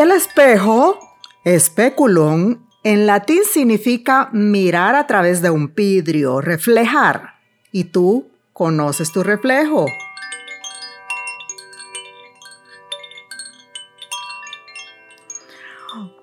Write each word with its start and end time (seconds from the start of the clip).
El 0.00 0.12
espejo, 0.12 0.96
especulón, 1.42 2.64
en 2.84 3.08
latín 3.08 3.40
significa 3.44 4.28
mirar 4.32 4.94
a 4.94 5.08
través 5.08 5.42
de 5.42 5.50
un 5.50 5.74
vidrio, 5.74 6.40
reflejar. 6.40 7.34
¿Y 7.72 7.82
tú 7.82 8.28
conoces 8.52 9.10
tu 9.10 9.24
reflejo? 9.24 9.86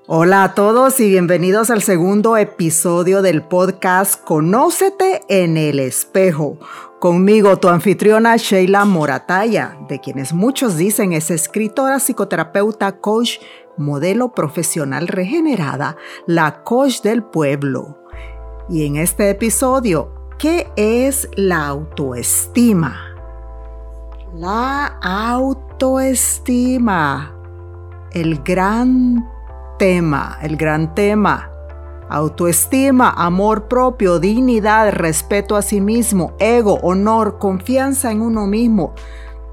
Hola 0.08 0.44
a 0.44 0.54
todos 0.54 1.00
y 1.02 1.10
bienvenidos 1.10 1.70
al 1.70 1.82
segundo 1.82 2.38
episodio 2.38 3.22
del 3.22 3.42
podcast 3.42 4.24
Conócete 4.24 5.24
en 5.28 5.58
el 5.58 5.80
espejo. 5.80 6.60
Conmigo 7.00 7.58
tu 7.58 7.68
anfitriona 7.70 8.38
Sheila 8.38 8.86
Morataya, 8.86 9.78
de 9.90 10.00
quienes 10.00 10.32
muchos 10.32 10.78
dicen 10.78 11.12
es 11.12 11.30
escritora, 11.30 12.00
psicoterapeuta, 12.00 13.00
coach, 13.00 13.40
modelo 13.78 14.34
profesional 14.34 15.08
regenerada, 15.08 15.98
la 16.26 16.64
coach 16.64 17.02
del 17.02 17.24
pueblo. 17.24 17.98
Y 18.70 18.86
en 18.86 18.96
este 18.96 19.30
episodio, 19.30 20.12
¿qué 20.38 20.68
es 20.76 21.30
la 21.36 21.68
autoestima? 21.68 23.16
La 24.34 24.88
autoestima, 25.02 26.52
el 28.12 28.42
gran 28.44 29.30
tema, 29.78 30.38
el 30.42 30.58
gran 30.58 30.96
tema. 30.96 31.52
Autoestima, 32.10 33.10
amor 33.10 33.68
propio, 33.68 34.20
dignidad, 34.20 34.92
respeto 34.92 35.56
a 35.56 35.64
sí 35.64 35.82
mismo, 35.82 36.34
ego, 36.38 36.80
honor, 36.84 37.40
confianza 37.40 38.12
en 38.12 38.22
uno 38.22 38.46
mismo. 38.46 38.94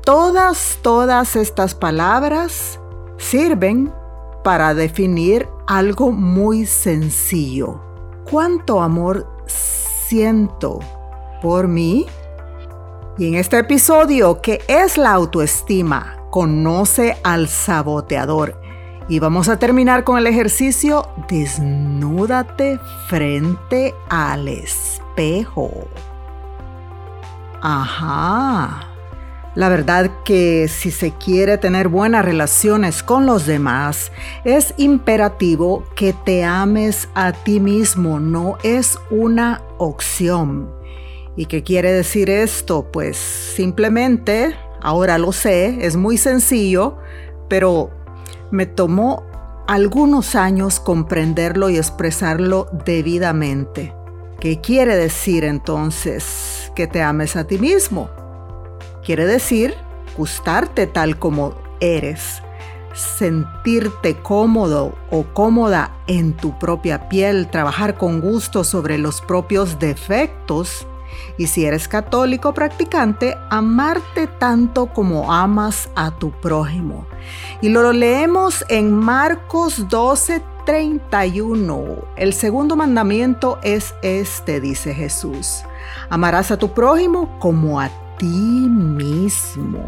Todas, 0.05 0.79
todas 0.83 1.37
estas 1.37 1.75
palabras 1.75 2.79
sirven 3.17 3.93
para 4.43 4.75
definir 4.75 5.49
algo 5.67 6.13
muy 6.13 6.67
sencillo. 6.67 7.81
¿Cuánto 8.31 8.81
amor 8.83 9.27
siento 9.47 10.81
por 11.41 11.69
mí? 11.69 12.07
Y 13.19 13.29
en 13.29 13.35
este 13.35 13.59
episodio, 13.59 14.41
¿qué 14.41 14.63
es 14.69 14.97
la 14.97 15.13
autoestima? 15.13 16.17
Conoce 16.31 17.17
al 17.23 17.49
saboteador. 17.49 18.61
Y 19.09 19.19
vamos 19.19 19.49
a 19.49 19.59
terminar 19.59 20.05
con 20.05 20.17
el 20.17 20.27
ejercicio 20.27 21.07
desnúdate 21.29 22.79
frente 23.09 23.95
al 24.09 24.49
espejo. 24.49 25.71
Ajá. 27.61 28.92
La 29.55 29.69
verdad 29.69 30.11
que 30.25 30.67
si 30.69 30.91
se 30.91 31.11
quiere 31.13 31.59
tener 31.59 31.89
buenas 31.89 32.25
relaciones 32.25 33.03
con 33.03 33.27
los 33.27 33.45
demás, 33.45 34.11
es 34.45 34.73
imperativo 34.79 35.85
que 35.95 36.15
te 36.15 36.43
ames 36.43 37.09
a 37.15 37.33
ti 37.33 37.61
mismo, 37.61 38.19
no 38.19 38.57
es 38.63 38.99
una 39.11 39.61
opción. 39.77 40.71
¿Y 41.37 41.47
qué 41.47 41.63
quiere 41.63 41.93
decir 41.93 42.31
esto? 42.31 42.91
Pues 42.91 43.19
simplemente, 43.19 44.57
ahora 44.81 45.19
lo 45.19 45.33
sé, 45.33 45.85
es 45.87 45.97
muy 45.97 46.17
sencillo, 46.17 46.97
pero 47.49 47.91
me 48.51 48.65
tomó 48.65 49.23
algunos 49.69 50.35
años 50.35 50.81
comprenderlo 50.81 51.69
y 51.69 51.77
expresarlo 51.77 52.69
debidamente. 52.87 53.95
¿Qué 54.41 54.63
quiere 54.63 54.97
decir 54.97 55.45
entonces 55.45 56.73
que 56.75 56.87
te 56.87 57.03
ames 57.03 57.37
a 57.37 57.45
ti 57.47 57.59
mismo? 57.59 58.22
Quiere 59.05 59.27
decir 59.27 59.75
gustarte 60.17 60.87
tal 60.87 61.19
como 61.19 61.55
eres, 61.81 62.43
sentirte 62.95 64.17
cómodo 64.23 64.95
o 65.11 65.25
cómoda 65.33 65.97
en 66.07 66.35
tu 66.35 66.59
propia 66.59 67.09
piel, 67.09 67.49
trabajar 67.49 67.97
con 67.97 68.21
gusto 68.21 68.65
sobre 68.65 68.99
los 68.99 69.21
propios 69.21 69.79
defectos 69.79 70.87
y 71.37 71.47
si 71.47 71.65
eres 71.65 71.89
católico 71.89 72.55
practicante, 72.55 73.37
amarte 73.51 74.27
tanto 74.27 74.87
como 74.87 75.33
amas 75.33 75.89
a 75.95 76.11
tu 76.11 76.31
prójimo. 76.31 77.07
Y 77.61 77.69
lo 77.69 77.93
leemos 77.93 78.65
en 78.69 78.93
Marcos 78.93 79.89
12, 79.89 80.43
31. 80.65 81.97
El 82.17 82.33
segundo 82.33 82.77
mandamiento 82.77 83.59
es 83.63 83.95
este, 84.03 84.61
dice 84.61 84.95
Jesús. 84.95 85.63
Amarás 86.09 86.51
a 86.51 86.59
tu 86.59 86.73
prójimo 86.73 87.39
como 87.39 87.81
a 87.81 87.91
ti 88.23 88.69
mismo 88.69 89.81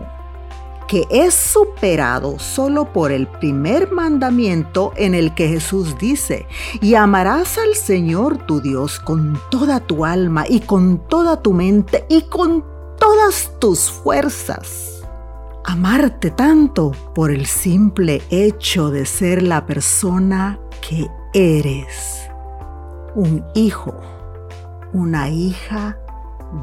que 0.88 1.06
es 1.08 1.34
superado 1.34 2.40
solo 2.40 2.92
por 2.92 3.12
el 3.12 3.28
primer 3.28 3.92
mandamiento 3.92 4.92
en 4.96 5.14
el 5.14 5.34
que 5.34 5.48
Jesús 5.48 5.96
dice, 5.98 6.46
y 6.80 6.94
amarás 6.94 7.58
al 7.58 7.74
Señor 7.74 8.38
tu 8.38 8.60
Dios 8.60 8.98
con 8.98 9.40
toda 9.50 9.80
tu 9.80 10.04
alma 10.04 10.44
y 10.48 10.60
con 10.60 10.98
toda 11.08 11.40
tu 11.40 11.52
mente 11.52 12.04
y 12.10 12.22
con 12.22 12.64
todas 12.98 13.52
tus 13.60 13.88
fuerzas. 13.88 15.02
Amarte 15.64 16.30
tanto 16.30 16.90
por 17.14 17.30
el 17.30 17.46
simple 17.46 18.20
hecho 18.30 18.90
de 18.90 19.06
ser 19.06 19.42
la 19.42 19.64
persona 19.64 20.58
que 20.86 21.08
eres, 21.32 22.28
un 23.14 23.44
hijo, 23.54 23.94
una 24.92 25.30
hija 25.30 25.96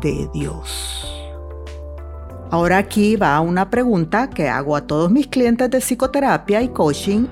de 0.01 0.29
Dios. 0.33 1.30
Ahora 2.51 2.79
aquí 2.79 3.15
va 3.15 3.39
una 3.39 3.69
pregunta 3.69 4.29
que 4.29 4.49
hago 4.49 4.75
a 4.75 4.81
todos 4.81 5.09
mis 5.09 5.27
clientes 5.27 5.69
de 5.69 5.79
psicoterapia 5.79 6.61
y 6.61 6.67
coaching 6.67 7.25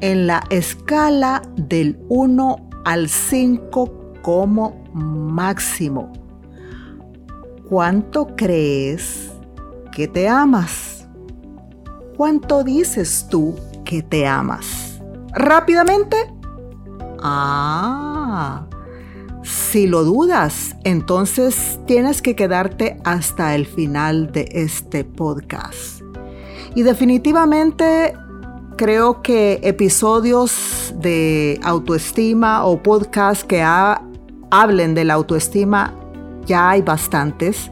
en 0.00 0.28
la 0.28 0.44
escala 0.50 1.42
del 1.56 1.98
1 2.08 2.70
al 2.84 3.08
5 3.08 4.20
como 4.22 4.84
máximo. 4.94 6.12
¿Cuánto 7.68 8.36
crees 8.36 9.32
que 9.90 10.06
te 10.06 10.28
amas? 10.28 11.08
¿Cuánto 12.16 12.62
dices 12.62 13.26
tú 13.28 13.56
que 13.84 14.00
te 14.00 14.28
amas? 14.28 15.00
Rápidamente. 15.32 16.16
Ah, 17.20 18.64
si 19.42 19.86
lo 19.86 20.04
dudas, 20.04 20.76
entonces 20.84 21.80
tienes 21.86 22.22
que 22.22 22.36
quedarte 22.36 22.98
hasta 23.04 23.54
el 23.54 23.66
final 23.66 24.32
de 24.32 24.48
este 24.52 25.04
podcast. 25.04 26.02
Y 26.74 26.82
definitivamente 26.82 28.14
creo 28.76 29.22
que 29.22 29.60
episodios 29.62 30.94
de 30.96 31.60
autoestima 31.62 32.64
o 32.64 32.82
podcasts 32.82 33.44
que 33.44 33.62
hablen 33.62 34.94
de 34.94 35.04
la 35.04 35.14
autoestima 35.14 35.94
ya 36.46 36.70
hay 36.70 36.82
bastantes. 36.82 37.70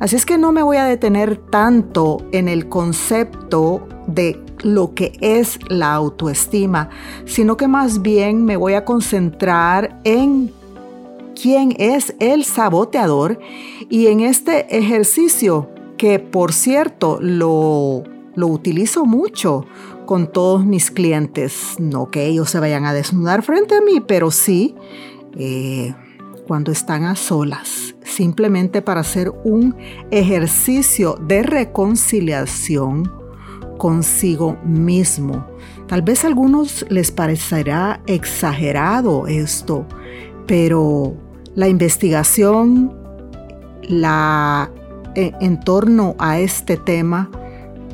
Así 0.00 0.16
es 0.16 0.24
que 0.24 0.38
no 0.38 0.52
me 0.52 0.62
voy 0.62 0.76
a 0.76 0.84
detener 0.84 1.36
tanto 1.36 2.18
en 2.32 2.48
el 2.48 2.68
concepto 2.68 3.86
de 4.06 4.42
lo 4.62 4.94
que 4.94 5.12
es 5.20 5.58
la 5.68 5.94
autoestima, 5.94 6.88
sino 7.24 7.56
que 7.56 7.68
más 7.68 8.02
bien 8.02 8.44
me 8.44 8.56
voy 8.56 8.74
a 8.74 8.84
concentrar 8.84 10.00
en 10.04 10.52
quién 11.40 11.74
es 11.78 12.14
el 12.20 12.44
saboteador. 12.44 13.38
Y 13.88 14.06
en 14.06 14.20
este 14.20 14.76
ejercicio 14.76 15.68
que 15.98 16.18
por 16.18 16.52
cierto 16.52 17.18
lo, 17.20 18.04
lo 18.34 18.46
utilizo 18.46 19.04
mucho 19.04 19.66
con 20.06 20.32
todos 20.32 20.64
mis 20.64 20.90
clientes, 20.90 21.74
no 21.78 22.10
que 22.10 22.24
ellos 22.26 22.48
se 22.48 22.60
vayan 22.60 22.86
a 22.86 22.94
desnudar 22.94 23.42
frente 23.42 23.76
a 23.76 23.82
mí, 23.82 24.00
pero 24.00 24.30
sí 24.30 24.74
eh, 25.36 25.94
cuando 26.46 26.72
están 26.72 27.04
a 27.04 27.14
solas, 27.14 27.94
simplemente 28.04 28.80
para 28.80 29.02
hacer 29.02 29.30
un 29.44 29.76
ejercicio 30.10 31.16
de 31.20 31.42
reconciliación 31.42 33.12
consigo 33.76 34.56
mismo. 34.64 35.46
Tal 35.86 36.00
vez 36.00 36.24
a 36.24 36.28
algunos 36.28 36.86
les 36.88 37.10
parecerá 37.10 38.00
exagerado 38.06 39.26
esto, 39.26 39.86
pero 40.46 41.27
la 41.58 41.66
investigación 41.66 42.94
la, 43.82 44.70
e, 45.16 45.32
en 45.40 45.58
torno 45.58 46.14
a 46.20 46.38
este 46.38 46.76
tema 46.76 47.28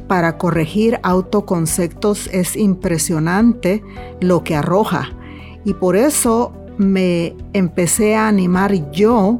para 0.07 0.37
corregir 0.37 1.01
autoconceptos 1.03 2.29
es 2.31 2.57
impresionante 2.57 3.83
lo 4.21 4.45
que 4.45 4.55
arroja. 4.55 5.09
Y 5.65 5.73
por 5.73 5.97
eso 5.97 6.53
me 6.77 7.35
empecé 7.55 8.17
a 8.17 8.29
animar 8.29 8.91
yo, 8.93 9.39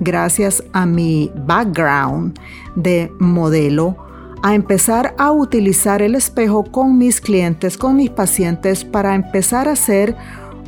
gracias 0.00 0.64
a 0.72 0.86
mi 0.86 1.30
background 1.46 2.40
de 2.76 3.12
modelo, 3.18 3.94
a 4.42 4.54
empezar 4.54 5.14
a 5.18 5.32
utilizar 5.32 6.00
el 6.00 6.14
espejo 6.14 6.64
con 6.64 6.96
mis 6.96 7.20
clientes, 7.20 7.76
con 7.76 7.96
mis 7.96 8.08
pacientes, 8.08 8.86
para 8.86 9.14
empezar 9.14 9.68
a 9.68 9.72
hacer 9.72 10.16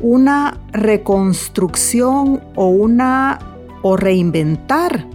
una 0.01 0.59
reconstrucción 0.73 2.43
o 2.55 2.69
una 2.69 3.39
o 3.83 3.97
reinventar 3.97 5.07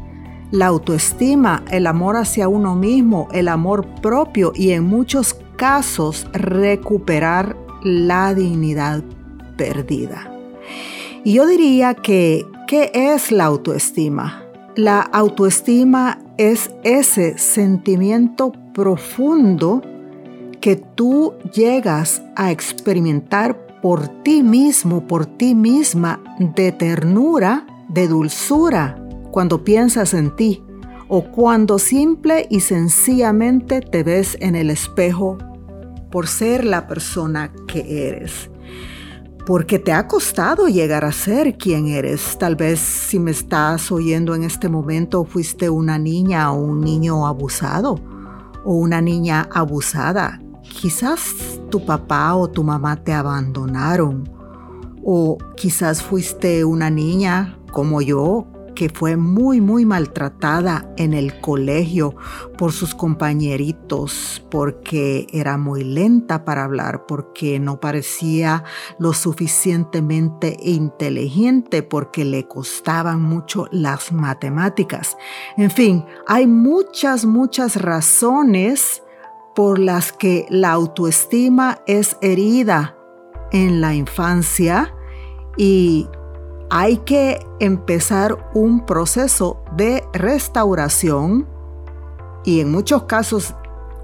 la 0.51 0.67
autoestima, 0.67 1.63
el 1.71 1.87
amor 1.87 2.15
hacia 2.15 2.47
uno 2.47 2.75
mismo, 2.75 3.27
el 3.31 3.47
amor 3.47 3.87
propio 4.01 4.51
y 4.55 4.71
en 4.71 4.83
muchos 4.83 5.35
casos 5.55 6.27
recuperar 6.31 7.57
la 7.83 8.33
dignidad 8.33 9.03
perdida. 9.57 10.31
Y 11.23 11.33
yo 11.33 11.47
diría 11.47 11.95
que, 11.95 12.45
¿qué 12.67 12.91
es 12.93 13.31
la 13.31 13.45
autoestima? 13.45 14.43
La 14.75 15.01
autoestima 15.01 16.19
es 16.37 16.71
ese 16.83 17.37
sentimiento 17.37 18.51
profundo 18.73 19.81
que 20.59 20.75
tú 20.75 21.33
llegas 21.53 22.21
a 22.35 22.51
experimentar 22.51 23.72
por 23.83 24.07
ti 24.23 24.43
mismo, 24.43 25.05
por 25.07 25.25
ti 25.25 25.53
misma, 25.55 26.23
de 26.39 26.71
ternura, 26.71 27.67
de 27.89 28.07
dulzura, 28.07 28.95
cuando 29.29 29.65
piensas 29.65 30.13
en 30.13 30.33
ti 30.37 30.63
o 31.09 31.25
cuando 31.25 31.77
simple 31.77 32.47
y 32.49 32.61
sencillamente 32.61 33.81
te 33.81 34.03
ves 34.03 34.37
en 34.39 34.55
el 34.55 34.69
espejo 34.69 35.37
por 36.09 36.27
ser 36.27 36.63
la 36.63 36.87
persona 36.87 37.51
que 37.67 38.07
eres. 38.07 38.49
Porque 39.45 39.79
te 39.79 39.91
ha 39.91 40.07
costado 40.07 40.69
llegar 40.69 41.03
a 41.03 41.11
ser 41.11 41.57
quien 41.57 41.87
eres. 41.87 42.37
Tal 42.39 42.55
vez 42.55 42.79
si 42.79 43.19
me 43.19 43.31
estás 43.31 43.91
oyendo 43.91 44.33
en 44.33 44.43
este 44.43 44.69
momento 44.69 45.25
fuiste 45.25 45.69
una 45.69 45.99
niña 45.99 46.53
o 46.53 46.55
un 46.55 46.79
niño 46.79 47.27
abusado 47.27 47.99
o 48.63 48.75
una 48.75 49.01
niña 49.01 49.49
abusada. 49.51 50.39
Quizás 50.79 51.59
tu 51.69 51.85
papá 51.85 52.35
o 52.35 52.49
tu 52.49 52.63
mamá 52.63 53.03
te 53.03 53.13
abandonaron. 53.13 54.29
O 55.03 55.37
quizás 55.55 56.01
fuiste 56.01 56.63
una 56.63 56.89
niña 56.89 57.57
como 57.71 58.01
yo 58.01 58.47
que 58.73 58.89
fue 58.89 59.17
muy, 59.17 59.61
muy 59.61 59.85
maltratada 59.85 60.91
en 60.97 61.13
el 61.13 61.39
colegio 61.39 62.15
por 62.57 62.71
sus 62.71 62.95
compañeritos, 62.95 64.45
porque 64.49 65.27
era 65.31 65.57
muy 65.57 65.83
lenta 65.83 66.45
para 66.45 66.63
hablar, 66.63 67.05
porque 67.07 67.59
no 67.59 67.79
parecía 67.79 68.63
lo 68.99 69.13
suficientemente 69.13 70.57
inteligente, 70.61 71.83
porque 71.83 72.25
le 72.25 72.47
costaban 72.47 73.21
mucho 73.21 73.67
las 73.71 74.11
matemáticas. 74.11 75.17
En 75.57 75.71
fin, 75.71 76.05
hay 76.27 76.47
muchas, 76.47 77.25
muchas 77.25 77.75
razones 77.75 79.03
por 79.55 79.79
las 79.79 80.11
que 80.11 80.45
la 80.49 80.71
autoestima 80.71 81.79
es 81.85 82.17
herida 82.21 82.95
en 83.51 83.81
la 83.81 83.93
infancia 83.93 84.93
y 85.57 86.07
hay 86.69 86.97
que 86.97 87.45
empezar 87.59 88.49
un 88.53 88.85
proceso 88.85 89.61
de 89.75 90.03
restauración 90.13 91.47
y 92.43 92.61
en 92.61 92.71
muchos 92.71 93.03
casos 93.03 93.53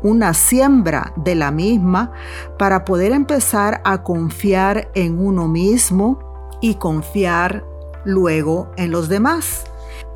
una 0.02 0.34
siembra 0.34 1.14
de 1.18 1.36
la 1.36 1.52
misma 1.52 2.12
para 2.58 2.86
poder 2.86 3.12
empezar 3.12 3.82
a 3.84 4.04
confiar 4.04 4.92
en 4.94 5.20
uno 5.20 5.48
mismo 5.48 6.20
y 6.62 6.76
confiar 6.76 7.66
luego 8.06 8.72
en 8.78 8.92
los 8.92 9.10
demás. 9.10 9.66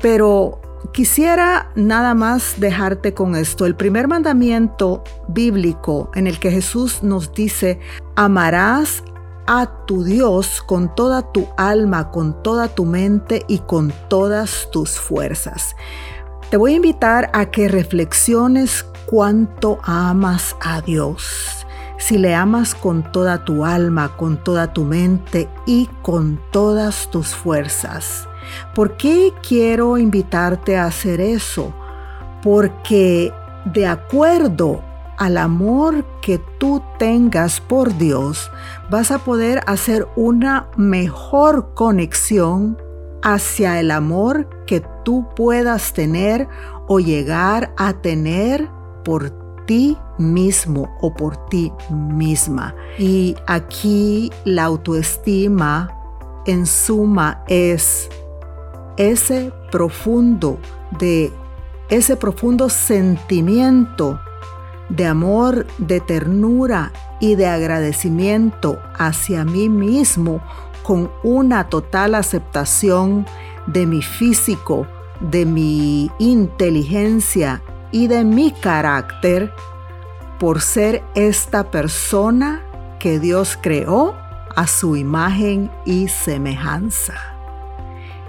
Pero 0.00 0.60
quisiera 0.92 1.70
nada 1.74 2.14
más 2.14 2.54
dejarte 2.58 3.14
con 3.14 3.34
esto. 3.34 3.66
El 3.66 3.76
primer 3.76 4.08
mandamiento 4.08 5.02
bíblico 5.28 6.10
en 6.14 6.26
el 6.26 6.38
que 6.38 6.50
Jesús 6.50 7.02
nos 7.02 7.32
dice, 7.32 7.80
amarás 8.16 9.02
a 9.46 9.84
tu 9.86 10.04
Dios 10.04 10.62
con 10.62 10.94
toda 10.94 11.32
tu 11.32 11.48
alma, 11.56 12.10
con 12.10 12.42
toda 12.42 12.68
tu 12.68 12.84
mente 12.84 13.44
y 13.48 13.58
con 13.58 13.92
todas 14.08 14.68
tus 14.70 14.98
fuerzas. 14.98 15.76
Te 16.50 16.56
voy 16.56 16.72
a 16.72 16.76
invitar 16.76 17.30
a 17.32 17.50
que 17.50 17.68
reflexiones 17.68 18.84
cuánto 19.06 19.78
amas 19.82 20.56
a 20.60 20.80
Dios. 20.80 21.66
Si 21.98 22.18
le 22.18 22.34
amas 22.34 22.74
con 22.74 23.10
toda 23.12 23.44
tu 23.44 23.64
alma, 23.64 24.16
con 24.16 24.42
toda 24.42 24.72
tu 24.72 24.84
mente 24.84 25.48
y 25.66 25.88
con 26.02 26.40
todas 26.52 27.10
tus 27.10 27.34
fuerzas. 27.34 28.28
¿Por 28.74 28.96
qué 28.96 29.32
quiero 29.46 29.98
invitarte 29.98 30.76
a 30.76 30.86
hacer 30.86 31.20
eso? 31.20 31.72
Porque 32.42 33.32
de 33.64 33.86
acuerdo 33.86 34.82
al 35.16 35.38
amor 35.38 36.04
que 36.20 36.40
tú 36.58 36.82
tengas 36.98 37.60
por 37.60 37.96
Dios, 37.96 38.50
vas 38.90 39.10
a 39.10 39.18
poder 39.18 39.62
hacer 39.66 40.06
una 40.16 40.68
mejor 40.76 41.74
conexión 41.74 42.76
hacia 43.22 43.80
el 43.80 43.90
amor 43.90 44.48
que 44.66 44.82
tú 45.04 45.26
puedas 45.34 45.92
tener 45.92 46.48
o 46.88 47.00
llegar 47.00 47.72
a 47.76 47.94
tener 47.94 48.68
por 49.04 49.30
ti 49.66 49.96
mismo 50.18 50.94
o 51.00 51.14
por 51.14 51.36
ti 51.46 51.72
misma. 51.90 52.74
Y 52.98 53.36
aquí 53.46 54.30
la 54.44 54.64
autoestima 54.64 55.90
en 56.46 56.66
suma 56.66 57.42
es 57.48 58.10
ese 58.96 59.52
profundo 59.70 60.58
de 60.98 61.32
ese 61.88 62.16
profundo 62.16 62.68
sentimiento 62.68 64.20
de 64.88 65.06
amor, 65.06 65.66
de 65.78 66.00
ternura 66.00 66.92
y 67.20 67.34
de 67.36 67.46
agradecimiento 67.46 68.78
hacia 68.96 69.44
mí 69.44 69.68
mismo 69.68 70.40
con 70.82 71.10
una 71.22 71.68
total 71.68 72.14
aceptación 72.14 73.26
de 73.66 73.86
mi 73.86 74.02
físico, 74.02 74.86
de 75.20 75.46
mi 75.46 76.10
inteligencia 76.18 77.62
y 77.90 78.08
de 78.08 78.24
mi 78.24 78.50
carácter 78.52 79.52
por 80.38 80.60
ser 80.60 81.02
esta 81.14 81.70
persona 81.70 82.62
que 82.98 83.18
Dios 83.18 83.58
creó 83.60 84.14
a 84.54 84.66
su 84.66 84.96
imagen 84.96 85.70
y 85.84 86.08
semejanza. 86.08 87.33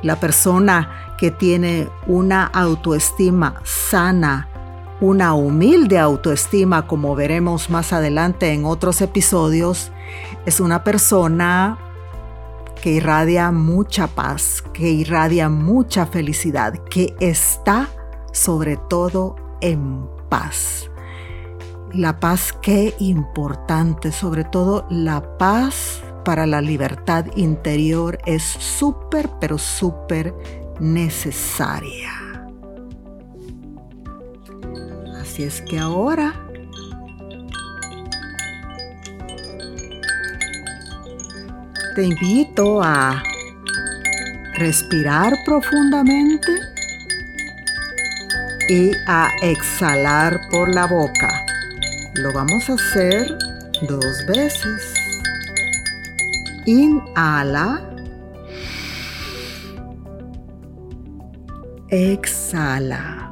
La 0.06 0.19
persona 0.19 1.16
que 1.18 1.31
tiene 1.31 1.90
una 2.06 2.46
autoestima 2.46 3.60
sana, 3.63 4.48
una 5.02 5.34
humilde 5.34 5.98
autoestima, 5.98 6.86
como 6.86 7.16
veremos 7.16 7.72
más 7.72 7.92
adelante 7.92 8.54
en 8.54 8.66
otros 8.66 9.01
episodios, 9.01 9.91
es 10.46 10.60
una 10.60 10.84
persona 10.84 11.79
que 12.84 12.91
irradia 12.91 13.51
mucha 13.51 14.06
paz, 14.06 14.63
que 14.74 14.91
irradia 14.91 15.50
mucha 15.50 16.06
felicidad, 16.06 16.74
que 16.84 17.15
está 17.20 17.88
sobre 18.32 18.77
todo 18.77 19.36
en 19.60 20.08
paz. 20.29 20.91
La 21.94 22.20
paz 22.20 22.53
qué 22.62 22.94
importante, 23.00 24.12
sobre 24.12 24.44
todo 24.44 24.86
la 24.91 25.39
paz 25.39 26.04
para 26.25 26.46
la 26.46 26.60
libertad 26.60 27.25
interior 27.36 28.20
es 28.25 28.44
súper, 28.44 29.29
pero 29.39 29.58
súper 29.58 30.34
necesaria. 30.79 32.12
Así 35.22 35.44
es 35.44 35.62
que 35.62 35.79
ahora 35.79 36.34
te 41.96 42.03
invito 42.03 42.82
a 42.84 43.24
respirar 44.55 45.34
profundamente 45.46 46.51
y 48.67 48.91
a 49.08 49.29
exhalar 49.41 50.41
por 50.51 50.74
la 50.74 50.88
boca. 50.88 51.46
Lo 52.15 52.34
vamos 52.34 52.70
a 52.70 52.74
hacer 52.74 53.38
dos 53.88 54.25
veces. 54.27 54.95
Inhala. 56.65 57.79
Exhala. 61.89 63.31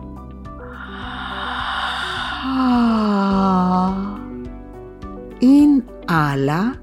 Inhala. 5.42 6.80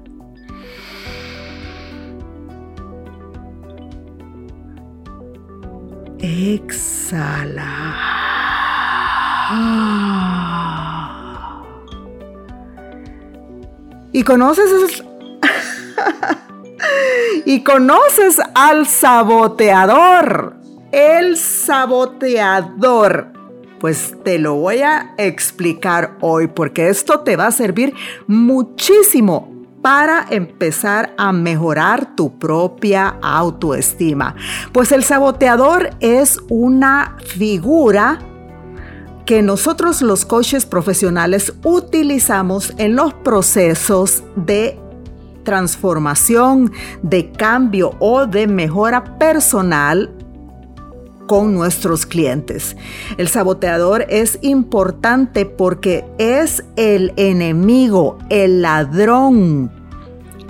Exhala. 6.19 7.71
Y 14.13 14.23
conoces 14.23 15.03
y 17.51 17.63
conoces 17.63 18.39
al 18.55 18.87
saboteador. 18.87 20.55
El 20.93 21.35
saboteador 21.35 23.33
pues 23.77 24.15
te 24.23 24.39
lo 24.39 24.55
voy 24.55 24.83
a 24.83 25.15
explicar 25.17 26.15
hoy 26.21 26.47
porque 26.47 26.87
esto 26.87 27.19
te 27.21 27.35
va 27.35 27.47
a 27.47 27.51
servir 27.51 27.93
muchísimo 28.27 29.51
para 29.81 30.27
empezar 30.29 31.13
a 31.17 31.33
mejorar 31.33 32.15
tu 32.15 32.39
propia 32.39 33.17
autoestima. 33.21 34.35
Pues 34.71 34.93
el 34.93 35.03
saboteador 35.03 35.89
es 35.99 36.39
una 36.47 37.17
figura 37.25 38.19
que 39.25 39.41
nosotros 39.41 40.01
los 40.01 40.23
coaches 40.23 40.65
profesionales 40.65 41.51
utilizamos 41.63 42.73
en 42.77 42.95
los 42.95 43.13
procesos 43.13 44.23
de 44.37 44.80
transformación, 45.43 46.71
de 47.01 47.31
cambio 47.31 47.95
o 47.99 48.25
de 48.25 48.47
mejora 48.47 49.17
personal 49.17 50.09
con 51.27 51.53
nuestros 51.53 52.05
clientes. 52.05 52.75
El 53.17 53.27
saboteador 53.29 54.05
es 54.09 54.37
importante 54.41 55.45
porque 55.45 56.05
es 56.17 56.63
el 56.75 57.13
enemigo, 57.15 58.17
el 58.29 58.61
ladrón 58.61 59.80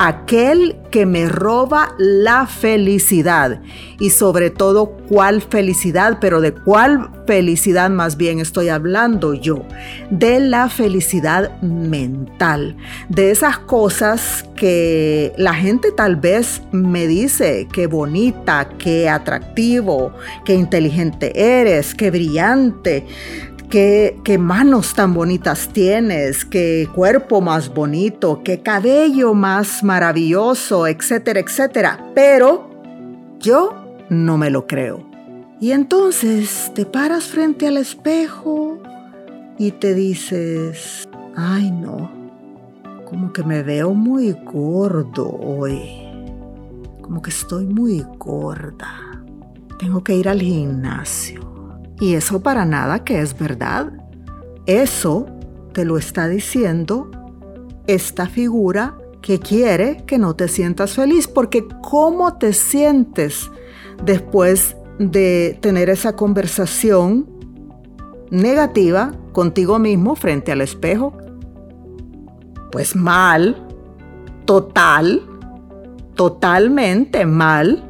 aquel 0.02 0.78
que 0.90 1.06
me 1.06 1.30
roba 1.30 1.94
la 2.00 2.48
felicidad. 2.48 3.62
Y 4.00 4.10
sobre 4.10 4.50
todo, 4.50 4.98
¿cuál 5.08 5.44
felicidad? 5.44 6.18
Pero 6.20 6.42
de 6.42 6.54
cuál 6.54 7.12
felicidad 7.28 7.92
más 7.92 8.18
bien 8.18 8.40
estoy 8.40 8.70
hablando 8.70 9.36
yo. 9.36 9.64
De 10.10 10.40
la 10.40 10.70
felicidad 10.70 11.62
mental. 11.62 12.76
De 13.10 13.30
esas 13.30 13.60
cosas 13.60 14.44
que 14.56 15.34
la 15.38 15.54
gente 15.54 15.92
tal 15.92 16.16
vez 16.16 16.64
me 16.72 17.06
dice, 17.06 17.68
qué 17.72 17.86
bonita, 17.86 18.70
qué 18.80 19.08
atractivo, 19.08 20.14
qué 20.46 20.56
inteligente 20.56 21.60
eres, 21.62 21.94
qué 21.94 22.10
brillante 22.10 23.06
qué, 23.72 24.38
manos 24.38 24.94
tan 24.94 25.14
bonitas 25.14 25.70
tienes, 25.70 26.44
qué 26.44 26.90
cuerpo 26.94 27.40
más 27.40 27.74
bonito, 27.74 28.42
qué 28.44 28.62
cabello 28.62 29.34
más 29.34 29.84
maravilloso, 29.84 30.88
etcétera, 30.88 31.40
etcétera. 31.40 32.12
Pero 32.14 32.70
yo 33.40 33.74
no 34.10 34.38
me 34.38 34.50
lo 34.50 34.68
creo. 34.68 35.10
Y 35.62 35.72
entonces 35.72 36.72
te 36.76 36.86
paras 36.86 37.26
frente 37.26 37.68
al 37.68 37.78
espejo 37.78 38.80
y 39.58 39.72
te 39.72 39.96
dices, 39.96 41.08
ay 41.36 41.72
no, 41.72 42.12
como 43.06 43.32
que 43.32 43.44
me 43.44 43.64
veo 43.64 43.94
muy 43.94 44.34
gordo 44.44 45.30
hoy, 45.30 45.80
como 47.02 47.22
que 47.22 47.30
estoy 47.30 47.66
muy 47.66 48.06
gorda, 48.18 49.24
tengo 49.80 50.04
que 50.04 50.16
ir 50.16 50.28
al 50.28 50.42
gimnasio 50.42 51.51
y 52.02 52.16
eso 52.16 52.42
para 52.42 52.66
nada 52.66 53.04
que 53.04 53.22
es 53.22 53.38
verdad. 53.38 53.94
Eso 54.66 55.28
te 55.72 55.86
lo 55.86 56.00
está 56.00 56.28
diciendo 56.28 57.12
esta 57.86 58.26
figura 58.26 58.98
que 59.22 59.38
quiere 59.40 59.98
que 60.08 60.18
no 60.18 60.36
te 60.36 60.48
sientas 60.48 60.96
feliz, 60.96 61.28
porque 61.28 61.68
¿cómo 61.84 62.40
te 62.40 62.54
sientes 62.54 63.52
después 64.04 64.76
de 64.98 65.60
tener 65.62 65.92
esa 65.92 66.16
conversación 66.16 67.30
negativa 68.32 69.14
contigo 69.32 69.78
mismo 69.78 70.16
frente 70.16 70.52
al 70.52 70.62
espejo? 70.62 71.16
Pues 72.72 72.96
mal, 72.96 73.68
total, 74.46 75.22
totalmente 76.16 77.28
mal, 77.28 77.88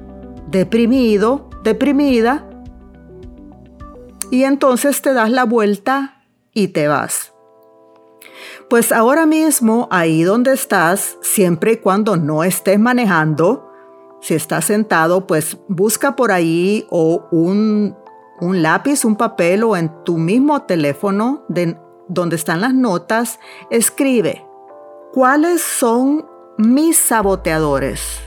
deprimido, 0.50 1.50
deprimida, 1.64 2.51
y 4.32 4.46
entonces 4.46 5.02
te 5.04 5.14
das 5.14 5.30
la 5.30 5.44
vuelta 5.44 6.24
y 6.54 6.70
te 6.70 6.88
vas. 6.88 7.34
Pues 8.70 8.92
ahora 8.92 9.26
mismo, 9.26 9.88
ahí 9.92 10.24
donde 10.24 10.54
estás, 10.54 11.18
siempre 11.22 11.74
y 11.74 11.78
cuando 11.78 12.16
no 12.16 12.44
estés 12.44 12.80
manejando, 12.80 13.70
si 14.22 14.34
estás 14.34 14.66
sentado, 14.66 15.28
pues 15.28 15.58
busca 15.68 16.16
por 16.16 16.32
ahí 16.32 16.88
o 16.90 17.28
un, 17.32 17.96
un 18.40 18.64
lápiz, 18.64 19.04
un 19.04 19.18
papel 19.18 19.64
o 19.64 19.76
en 19.76 20.04
tu 20.06 20.18
mismo 20.18 20.62
teléfono 20.62 21.44
de, 21.50 21.78
donde 22.08 22.38
están 22.38 22.62
las 22.62 22.74
notas, 22.74 23.40
escribe, 23.70 24.46
¿cuáles 25.12 25.62
son 25.62 26.26
mis 26.58 26.98
saboteadores? 26.98 28.22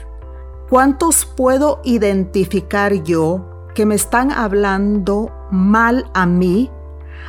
¿Cuántos 0.68 1.24
puedo 1.24 1.80
identificar 1.84 2.92
yo 3.02 3.68
que 3.74 3.86
me 3.86 3.94
están 3.94 4.30
hablando 4.30 5.30
mal 5.54 6.10
a 6.12 6.26
mí 6.26 6.70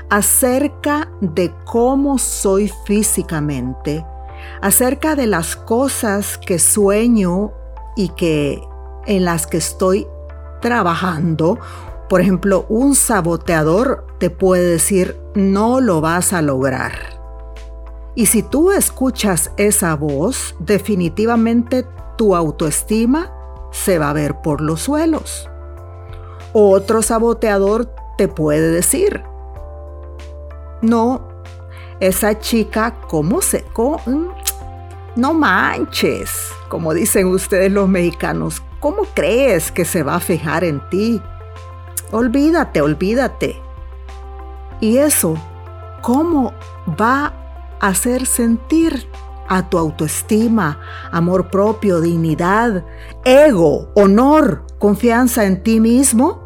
acerca 0.10 1.10
de 1.22 1.54
cómo 1.66 2.18
soy 2.18 2.72
físicamente, 2.86 4.06
acerca 4.62 5.16
de 5.16 5.28
las 5.28 5.56
cosas 5.56 6.38
que 6.38 6.60
sueño 6.60 7.52
y 7.96 8.10
que 8.10 8.62
en 9.06 9.26
las 9.26 9.48
que 9.48 9.58
estoy 9.58 10.08
trabajando. 10.62 11.60
Por 12.10 12.22
ejemplo, 12.22 12.66
un 12.70 12.96
saboteador 12.96 14.06
te 14.20 14.30
puede 14.30 14.66
decir, 14.72 15.18
no 15.34 15.80
lo 15.80 16.02
vas 16.02 16.34
a 16.34 16.42
lograr. 16.42 16.94
Y 18.16 18.28
si 18.28 18.44
tú 18.44 18.72
escuchas 18.72 19.52
esa 19.58 19.96
voz, 19.96 20.56
definitivamente 20.60 21.86
tu 22.18 22.36
autoestima 22.36 23.32
se 23.72 24.00
va 24.00 24.12
a 24.12 24.14
ver 24.14 24.42
por 24.42 24.62
los 24.62 24.82
suelos. 24.82 25.50
Otro 26.54 27.02
saboteador 27.02 27.94
te 28.18 28.28
puede 28.28 28.72
decir, 28.72 29.24
no, 30.82 31.22
esa 32.00 32.40
chica, 32.40 32.96
¿cómo 33.08 33.42
se... 33.42 33.66
Mm, 34.06 34.28
no 35.16 35.34
manches, 35.34 36.32
como 36.68 36.94
dicen 36.94 37.28
ustedes 37.28 37.72
los 37.72 37.88
mexicanos, 37.88 38.62
¿cómo 38.82 39.04
crees 39.14 39.72
que 39.72 39.86
se 39.86 40.04
va 40.04 40.16
a 40.16 40.20
fijar 40.20 40.66
en 40.66 40.82
ti? 40.90 41.22
Olvídate, 42.12 42.82
olvídate. 42.82 43.62
Y 44.82 44.98
eso, 44.98 45.36
¿cómo 46.02 46.54
va 47.00 47.34
a 47.80 47.88
hacer 47.88 48.26
sentir 48.26 49.08
a 49.48 49.70
tu 49.70 49.78
autoestima, 49.78 50.80
amor 51.12 51.50
propio, 51.50 52.02
dignidad, 52.02 52.84
ego, 53.24 53.90
honor, 53.96 54.64
confianza 54.80 55.46
en 55.46 55.64
ti 55.64 55.80
mismo? 55.80 56.45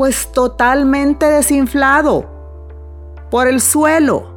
Pues 0.00 0.32
totalmente 0.32 1.26
desinflado 1.26 2.24
por 3.30 3.46
el 3.46 3.60
suelo. 3.60 4.30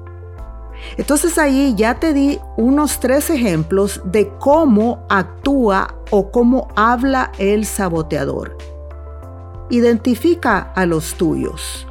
Entonces 0.98 1.38
ahí 1.38 1.74
ya 1.78 2.02
te 2.02 2.12
di 2.12 2.38
unos 2.58 3.00
tres 3.00 3.30
ejemplos 3.30 4.02
de 4.04 4.28
cómo 4.40 5.06
actúa 5.08 5.96
o 6.12 6.32
cómo 6.32 6.68
habla 6.76 7.32
el 7.38 7.66
saboteador. 7.66 8.58
Identifica 9.70 10.74
a 10.76 10.86
los 10.86 11.14
tuyos. 11.14 11.88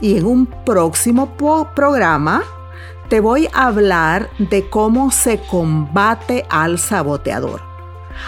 Y 0.00 0.18
en 0.18 0.26
un 0.26 0.46
próximo 0.46 1.36
programa 1.36 2.42
te 3.08 3.20
voy 3.20 3.48
a 3.52 3.68
hablar 3.68 4.28
de 4.40 4.68
cómo 4.68 5.12
se 5.12 5.38
combate 5.38 6.44
al 6.50 6.80
saboteador. 6.80 7.73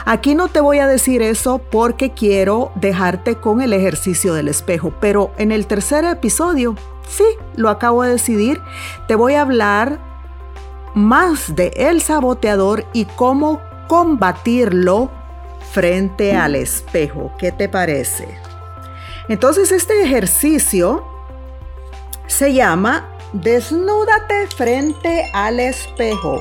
Aquí 0.05 0.35
no 0.35 0.49
te 0.49 0.61
voy 0.61 0.79
a 0.79 0.87
decir 0.87 1.23
eso 1.23 1.59
porque 1.59 2.11
quiero 2.11 2.73
dejarte 2.75 3.37
con 3.37 3.61
el 3.61 3.73
ejercicio 3.73 4.35
del 4.35 4.49
espejo, 4.49 4.93
pero 5.01 5.33
en 5.39 5.53
el 5.53 5.67
tercer 5.67 6.05
episodio, 6.05 6.77
sí, 7.09 7.25
lo 7.57 7.71
acabo 7.71 8.03
de 8.03 8.13
decidir, 8.13 8.61
te 9.09 9.15
voy 9.15 9.35
a 9.35 9.43
hablar 9.43 9.99
más 10.95 11.55
de 11.55 11.73
el 11.77 12.01
saboteador 12.01 12.87
y 12.93 13.05
cómo 13.05 13.61
combatirlo 13.89 15.11
frente 15.73 16.35
al 16.35 16.55
espejo. 16.55 17.33
¿Qué 17.39 17.53
te 17.53 17.69
parece? 17.69 18.27
Entonces 19.29 19.73
este 19.73 20.03
ejercicio 20.03 21.05
se 22.27 22.55
llama 22.55 23.09
Desnúdate 23.33 24.47
frente 24.57 25.31
al 25.35 25.61
espejo. 25.61 26.41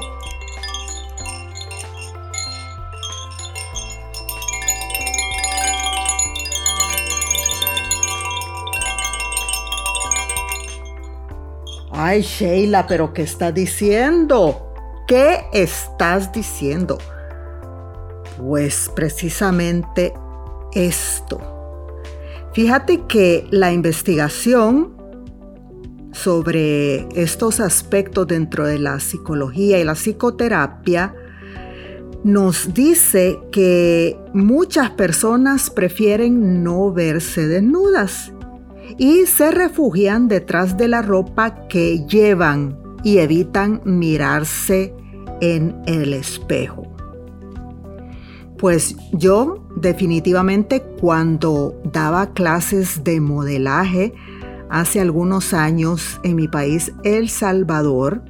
Ay, 12.07 12.21
Sheila, 12.21 12.85
pero 12.85 13.13
¿qué 13.13 13.23
estás 13.23 13.51
diciendo? 13.51 14.71
¿Qué 15.07 15.39
estás 15.51 16.31
diciendo? 16.31 16.99
Pues 18.37 18.91
precisamente 18.95 20.13
esto. 20.73 21.41
Fíjate 22.53 23.07
que 23.07 23.47
la 23.49 23.73
investigación 23.73 24.95
sobre 26.11 27.07
estos 27.19 27.59
aspectos 27.59 28.27
dentro 28.27 28.67
de 28.67 28.77
la 28.77 28.99
psicología 28.99 29.79
y 29.79 29.83
la 29.83 29.95
psicoterapia 29.95 31.15
nos 32.23 32.71
dice 32.71 33.39
que 33.51 34.15
muchas 34.31 34.91
personas 34.91 35.71
prefieren 35.71 36.63
no 36.63 36.93
verse 36.93 37.47
desnudas 37.47 38.31
y 38.97 39.25
se 39.25 39.51
refugian 39.51 40.27
detrás 40.27 40.77
de 40.77 40.87
la 40.87 41.01
ropa 41.01 41.67
que 41.67 42.05
llevan 42.05 42.77
y 43.03 43.19
evitan 43.19 43.81
mirarse 43.85 44.93
en 45.41 45.75
el 45.85 46.13
espejo. 46.13 46.83
Pues 48.57 48.95
yo 49.11 49.67
definitivamente 49.75 50.81
cuando 50.81 51.79
daba 51.91 52.33
clases 52.33 53.03
de 53.03 53.19
modelaje 53.19 54.13
hace 54.69 55.01
algunos 55.01 55.53
años 55.53 56.19
en 56.23 56.35
mi 56.35 56.47
país, 56.47 56.91
El 57.03 57.29
Salvador, 57.29 58.23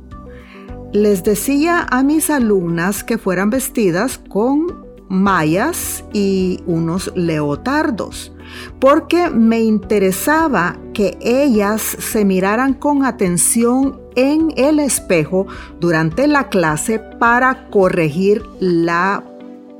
les 0.91 1.23
decía 1.23 1.85
a 1.89 2.03
mis 2.03 2.29
alumnas 2.29 3.03
que 3.03 3.17
fueran 3.17 3.49
vestidas 3.49 4.19
con 4.29 4.85
mallas 5.09 6.03
y 6.13 6.61
unos 6.65 7.11
leotardos, 7.15 8.34
porque 8.79 9.29
me 9.29 9.61
interesaba 9.61 10.77
que 10.93 11.17
ellas 11.21 11.81
se 11.81 12.25
miraran 12.25 12.73
con 12.73 13.05
atención 13.05 13.99
en 14.15 14.53
el 14.55 14.79
espejo 14.79 15.47
durante 15.79 16.27
la 16.27 16.49
clase 16.49 16.99
para 16.99 17.69
corregir 17.69 18.43
la 18.59 19.23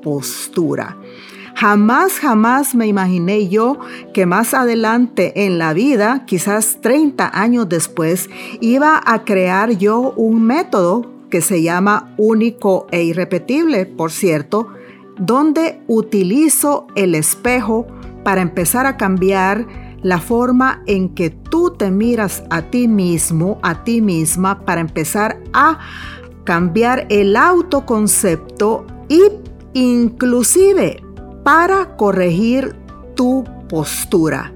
postura. 0.04 0.98
Jamás, 1.56 2.20
jamás 2.20 2.76
me 2.76 2.86
imaginé 2.86 3.48
yo 3.48 3.80
que 4.14 4.26
más 4.26 4.54
adelante 4.54 5.46
en 5.46 5.58
la 5.58 5.72
vida, 5.72 6.24
quizás 6.26 6.80
30 6.82 7.32
años 7.34 7.70
después, 7.70 8.30
iba 8.60 9.02
a 9.06 9.24
crear 9.24 9.72
yo 9.78 10.12
un 10.18 10.44
método 10.44 11.10
que 11.30 11.40
se 11.40 11.62
llama 11.62 12.14
único 12.18 12.88
e 12.92 13.04
irrepetible, 13.04 13.86
por 13.86 14.12
cierto, 14.12 14.68
donde 15.18 15.80
utilizo 15.88 16.88
el 16.96 17.16
espejo 17.16 17.88
para 18.26 18.42
empezar 18.42 18.88
a 18.88 18.98
cambiar 18.98 19.68
la 20.02 20.20
forma 20.20 20.82
en 20.88 21.10
que 21.10 21.30
tú 21.30 21.76
te 21.78 21.92
miras 21.92 22.44
a 22.50 22.64
ti 22.64 22.88
mismo, 22.88 23.60
a 23.62 23.84
ti 23.84 24.02
misma, 24.02 24.66
para 24.66 24.82
empezar 24.82 25.40
a 25.54 25.78
cambiar 26.44 27.06
el 27.10 27.36
autoconcepto 27.36 28.88
y 29.10 29.22
inclusive 29.74 31.04
para 31.44 31.96
corregir 31.98 32.76
tu 33.14 33.44
postura. 33.70 34.52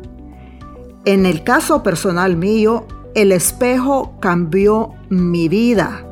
En 1.06 1.28
el 1.28 1.44
caso 1.44 1.84
personal 1.84 2.38
mío, 2.38 2.88
el 3.14 3.32
espejo 3.32 4.16
cambió 4.20 4.96
mi 5.10 5.48
vida. 5.48 6.08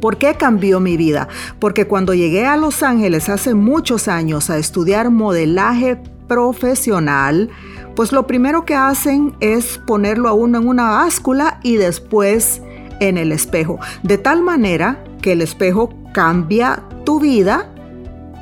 ¿Por 0.00 0.16
qué 0.16 0.36
cambió 0.36 0.80
mi 0.80 0.96
vida? 0.96 1.28
Porque 1.58 1.86
cuando 1.86 2.14
llegué 2.14 2.46
a 2.46 2.56
Los 2.56 2.82
Ángeles 2.82 3.28
hace 3.28 3.52
muchos 3.52 4.08
años 4.08 4.48
a 4.48 4.56
estudiar 4.56 5.10
modelaje 5.10 6.00
profesional, 6.28 7.50
pues 7.94 8.12
lo 8.12 8.26
primero 8.26 8.64
que 8.64 8.74
hacen 8.74 9.34
es 9.40 9.78
ponerlo 9.78 10.28
a 10.28 10.32
uno 10.32 10.58
en 10.58 10.68
una 10.68 10.90
báscula 10.90 11.60
y 11.62 11.76
después 11.76 12.62
en 13.00 13.18
el 13.18 13.32
espejo. 13.32 13.78
De 14.02 14.18
tal 14.18 14.42
manera 14.42 15.02
que 15.22 15.32
el 15.32 15.42
espejo 15.42 15.92
cambia 16.12 16.82
tu 17.04 17.20
vida 17.20 17.72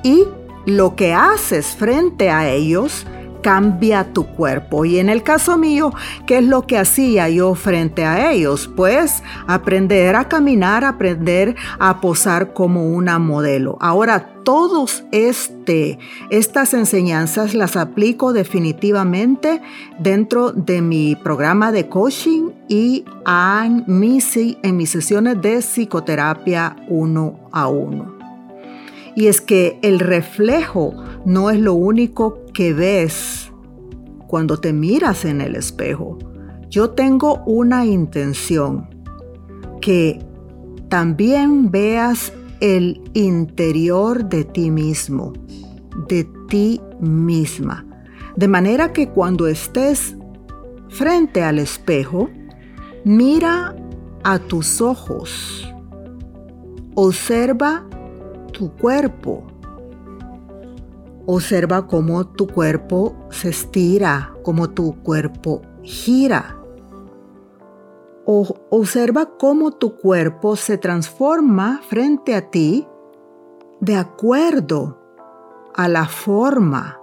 y 0.02 0.24
lo 0.66 0.96
que 0.96 1.12
haces 1.12 1.76
frente 1.76 2.30
a 2.30 2.48
ellos 2.48 3.06
cambia 3.44 4.14
tu 4.14 4.24
cuerpo. 4.24 4.86
Y 4.86 4.98
en 4.98 5.10
el 5.10 5.22
caso 5.22 5.58
mío, 5.58 5.92
¿qué 6.26 6.38
es 6.38 6.44
lo 6.44 6.66
que 6.66 6.78
hacía 6.78 7.28
yo 7.28 7.54
frente 7.54 8.06
a 8.06 8.32
ellos? 8.32 8.70
Pues 8.74 9.22
aprender 9.46 10.16
a 10.16 10.28
caminar, 10.28 10.82
aprender 10.82 11.54
a 11.78 12.00
posar 12.00 12.54
como 12.54 12.88
una 12.88 13.18
modelo. 13.18 13.76
Ahora, 13.80 14.30
todos 14.44 15.04
este, 15.12 15.98
estas 16.30 16.72
enseñanzas 16.72 17.54
las 17.54 17.76
aplico 17.76 18.32
definitivamente 18.32 19.60
dentro 19.98 20.50
de 20.52 20.80
mi 20.80 21.14
programa 21.14 21.70
de 21.70 21.88
coaching 21.88 22.50
y 22.66 23.04
en 23.26 23.84
mis, 23.86 24.36
en 24.36 24.76
mis 24.76 24.90
sesiones 24.90 25.40
de 25.42 25.60
psicoterapia 25.60 26.76
uno 26.88 27.40
a 27.52 27.68
uno. 27.68 28.13
Y 29.16 29.26
es 29.26 29.40
que 29.40 29.78
el 29.82 30.00
reflejo 30.00 30.94
no 31.24 31.50
es 31.50 31.60
lo 31.60 31.74
único 31.74 32.44
que 32.52 32.72
ves 32.72 33.52
cuando 34.26 34.58
te 34.58 34.72
miras 34.72 35.24
en 35.24 35.40
el 35.40 35.54
espejo. 35.54 36.18
Yo 36.68 36.90
tengo 36.90 37.42
una 37.44 37.86
intención, 37.86 38.88
que 39.80 40.18
también 40.88 41.70
veas 41.70 42.32
el 42.60 43.00
interior 43.12 44.24
de 44.28 44.44
ti 44.44 44.70
mismo, 44.70 45.32
de 46.08 46.26
ti 46.48 46.80
misma. 47.00 47.86
De 48.36 48.48
manera 48.48 48.92
que 48.92 49.08
cuando 49.08 49.46
estés 49.46 50.16
frente 50.88 51.42
al 51.42 51.58
espejo, 51.58 52.30
mira 53.04 53.76
a 54.24 54.38
tus 54.38 54.80
ojos, 54.80 55.72
observa 56.94 57.86
tu 58.54 58.70
cuerpo, 58.76 59.44
Observa 61.26 61.86
cómo 61.86 62.26
tu 62.26 62.46
cuerpo 62.46 63.14
se 63.30 63.48
estira, 63.48 64.34
cómo 64.42 64.70
tu 64.70 65.02
cuerpo 65.02 65.62
gira. 65.82 66.58
O 68.26 68.54
observa 68.68 69.30
cómo 69.38 69.70
tu 69.72 69.96
cuerpo 69.96 70.54
se 70.56 70.76
transforma 70.76 71.80
frente 71.88 72.34
a 72.34 72.50
ti 72.50 72.86
de 73.80 73.96
acuerdo 73.96 74.98
a 75.74 75.88
la 75.88 76.06
forma 76.06 76.98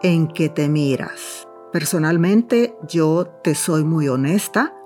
en 0.00 0.28
que 0.28 0.48
te 0.48 0.68
miras. 0.68 1.48
Personalmente 1.72 2.76
yo 2.86 3.26
te 3.42 3.56
soy 3.56 3.82
muy 3.82 4.08
honesta. 4.08 4.76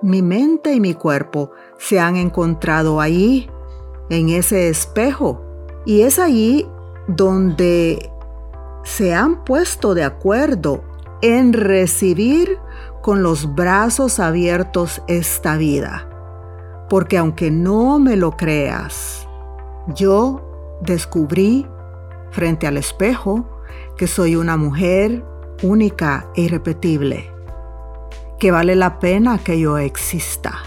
Mi 0.00 0.22
mente 0.22 0.72
y 0.72 0.80
mi 0.80 0.94
cuerpo 0.94 1.50
se 1.78 2.00
han 2.00 2.16
encontrado 2.16 2.98
ahí, 2.98 3.50
en 4.10 4.28
ese 4.28 4.68
espejo. 4.68 5.42
Y 5.84 6.02
es 6.02 6.18
ahí 6.18 6.68
donde 7.08 8.10
se 8.84 9.14
han 9.14 9.44
puesto 9.44 9.94
de 9.94 10.04
acuerdo 10.04 10.82
en 11.22 11.52
recibir 11.52 12.58
con 13.02 13.22
los 13.22 13.54
brazos 13.54 14.18
abiertos 14.20 15.02
esta 15.08 15.56
vida. 15.56 16.08
Porque 16.88 17.18
aunque 17.18 17.50
no 17.50 17.98
me 17.98 18.16
lo 18.16 18.32
creas, 18.32 19.26
yo 19.94 20.78
descubrí 20.80 21.66
frente 22.30 22.66
al 22.66 22.76
espejo 22.76 23.48
que 23.96 24.06
soy 24.06 24.36
una 24.36 24.56
mujer 24.56 25.24
única 25.62 26.28
e 26.34 26.42
irrepetible, 26.42 27.30
que 28.38 28.50
vale 28.50 28.76
la 28.76 28.98
pena 28.98 29.38
que 29.38 29.58
yo 29.58 29.78
exista, 29.78 30.58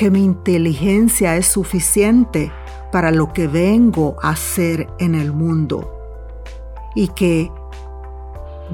que 0.00 0.10
mi 0.10 0.24
inteligencia 0.24 1.36
es 1.36 1.44
suficiente 1.44 2.50
para 2.90 3.10
lo 3.10 3.34
que 3.34 3.48
vengo 3.48 4.16
a 4.22 4.30
hacer 4.30 4.88
en 4.98 5.14
el 5.14 5.30
mundo 5.30 5.92
y 6.94 7.08
que 7.08 7.52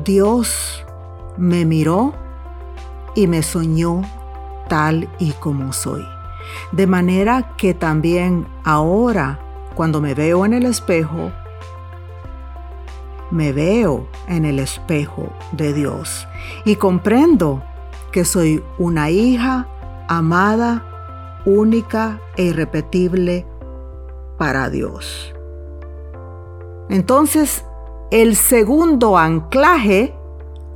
Dios 0.04 0.86
me 1.36 1.64
miró 1.64 2.14
y 3.16 3.26
me 3.26 3.42
soñó 3.42 4.02
tal 4.68 5.08
y 5.18 5.32
como 5.32 5.72
soy. 5.72 6.06
De 6.70 6.86
manera 6.86 7.56
que 7.56 7.74
también 7.74 8.46
ahora, 8.62 9.40
cuando 9.74 10.00
me 10.00 10.14
veo 10.14 10.46
en 10.46 10.52
el 10.52 10.64
espejo, 10.64 11.32
me 13.32 13.50
veo 13.50 14.06
en 14.28 14.44
el 14.44 14.60
espejo 14.60 15.32
de 15.50 15.72
Dios 15.72 16.28
y 16.64 16.76
comprendo 16.76 17.64
que 18.12 18.24
soy 18.24 18.62
una 18.78 19.10
hija 19.10 19.66
amada, 20.06 20.92
única 21.46 22.20
e 22.36 22.44
irrepetible 22.44 23.46
para 24.36 24.68
Dios. 24.68 25.32
Entonces, 26.90 27.64
el 28.10 28.36
segundo 28.36 29.16
anclaje 29.16 30.14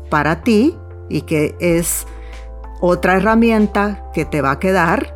para 0.09 0.43
ti, 0.43 0.77
y 1.09 1.23
que 1.23 1.55
es 1.61 2.07
otra 2.81 3.17
herramienta 3.17 4.11
que 4.15 4.25
te 4.25 4.41
va 4.41 4.53
a 4.53 4.59
quedar, 4.59 5.15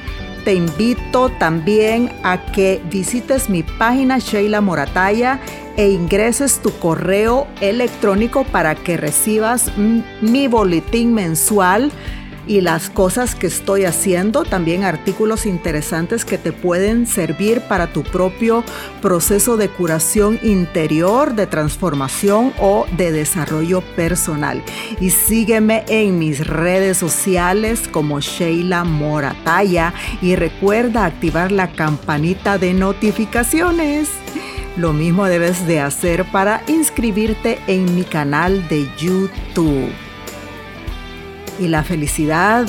Te 0.45 0.55
invito 0.55 1.29
también 1.37 2.09
a 2.23 2.37
que 2.51 2.81
visites 2.89 3.49
mi 3.49 3.63
página 3.63 4.19
Sheila 4.19 4.61
Morataya 4.61 5.39
e 5.77 5.89
ingreses 5.89 6.59
tu 6.61 6.71
correo 6.79 7.47
electrónico 7.61 8.43
para 8.45 8.73
que 8.75 8.97
recibas 8.97 9.71
mi 10.21 10.47
boletín 10.47 11.13
mensual 11.13 11.91
y 12.47 12.61
las 12.61 12.89
cosas 12.89 13.35
que 13.35 13.47
estoy 13.47 13.85
haciendo, 13.85 14.43
también 14.43 14.83
artículos 14.83 15.45
interesantes 15.45 16.25
que 16.25 16.37
te 16.37 16.51
pueden 16.51 17.07
servir 17.07 17.61
para 17.61 17.87
tu 17.87 18.03
propio 18.03 18.63
proceso 19.01 19.57
de 19.57 19.69
curación 19.69 20.39
interior, 20.43 21.35
de 21.35 21.47
transformación 21.47 22.53
o 22.59 22.85
de 22.97 23.11
desarrollo 23.11 23.81
personal. 23.95 24.61
Y 24.99 25.11
sígueme 25.11 25.83
en 25.87 26.19
mis 26.19 26.45
redes 26.45 26.97
sociales 26.97 27.87
como 27.87 28.19
Sheila 28.19 28.83
Morataya 28.83 29.93
y 30.21 30.35
recuerda 30.35 31.05
activar 31.05 31.51
la 31.51 31.71
campanita 31.71 32.57
de 32.57 32.73
notificaciones. 32.73 34.09
Lo 34.75 34.91
mismo 34.91 35.25
debes 35.25 35.67
de 35.67 35.79
hacer 35.79 36.25
para 36.25 36.63
inscribirte 36.67 37.59
en 37.67 37.95
mi 37.95 38.03
canal 38.03 38.67
de 38.69 38.87
YouTube. 38.97 39.91
Y 41.59 41.67
la 41.67 41.83
felicidad, 41.83 42.65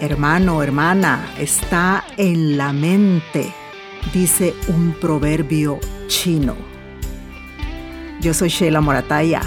hermano, 0.00 0.62
hermana, 0.62 1.32
está 1.38 2.04
en 2.16 2.56
la 2.56 2.72
mente, 2.72 3.52
dice 4.12 4.54
un 4.68 4.92
proverbio 5.00 5.80
chino. 6.06 6.54
Yo 8.20 8.34
soy 8.34 8.48
Sheila 8.48 8.80
Morataya, 8.80 9.42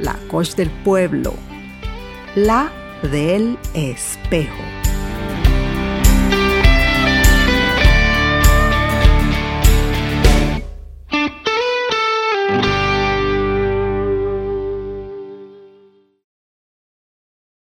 la 0.00 0.16
coach 0.28 0.54
del 0.54 0.70
pueblo, 0.70 1.34
la 2.34 2.72
del 3.02 3.58
espejo. 3.74 4.79